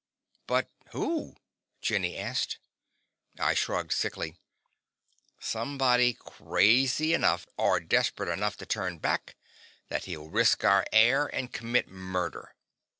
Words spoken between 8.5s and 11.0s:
to turn back that he'll risk our